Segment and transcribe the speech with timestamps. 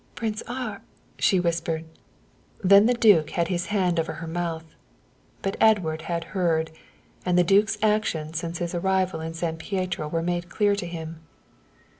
[0.15, 0.81] "Prince Ar,"
[1.19, 1.85] she whispered.
[2.63, 4.73] Then the duke had his hand over her mouth.
[5.43, 6.71] But Edward had heard,
[7.23, 11.19] and the duke's actions since his arrival in San Pietro were made clear to him.